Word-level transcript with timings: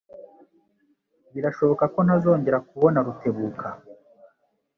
Birashoboka 1.33 1.83
ko 1.93 1.99
ntazongera 2.05 2.57
kubona 2.69 2.97
Rutebuka. 3.05 3.67